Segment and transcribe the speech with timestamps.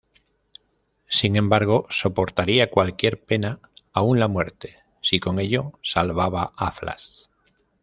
[1.09, 3.59] Sin embargo, soportaría cualquier pena
[3.93, 7.27] —aun la muerte— si con ello salvaba a Flash.